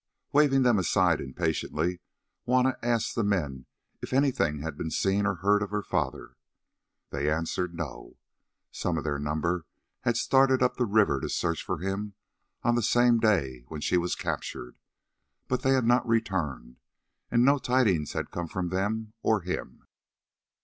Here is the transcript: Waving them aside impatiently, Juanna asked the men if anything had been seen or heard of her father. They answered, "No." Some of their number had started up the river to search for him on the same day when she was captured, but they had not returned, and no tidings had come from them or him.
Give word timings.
Waving 0.33 0.63
them 0.63 0.79
aside 0.79 1.21
impatiently, 1.21 2.01
Juanna 2.45 2.75
asked 2.81 3.13
the 3.13 3.23
men 3.23 3.67
if 4.01 4.13
anything 4.13 4.61
had 4.63 4.75
been 4.75 4.89
seen 4.89 5.27
or 5.27 5.35
heard 5.35 5.61
of 5.61 5.69
her 5.69 5.83
father. 5.83 6.37
They 7.11 7.29
answered, 7.31 7.75
"No." 7.75 8.17
Some 8.71 8.97
of 8.97 9.03
their 9.03 9.19
number 9.19 9.67
had 9.99 10.17
started 10.17 10.63
up 10.63 10.77
the 10.77 10.87
river 10.87 11.21
to 11.21 11.29
search 11.29 11.63
for 11.63 11.77
him 11.77 12.15
on 12.63 12.73
the 12.73 12.81
same 12.81 13.19
day 13.19 13.63
when 13.67 13.79
she 13.81 13.95
was 13.97 14.15
captured, 14.15 14.79
but 15.47 15.61
they 15.61 15.73
had 15.73 15.85
not 15.85 16.07
returned, 16.07 16.77
and 17.29 17.45
no 17.45 17.59
tidings 17.59 18.13
had 18.13 18.31
come 18.31 18.47
from 18.47 18.69
them 18.69 19.13
or 19.21 19.41
him. 19.41 19.85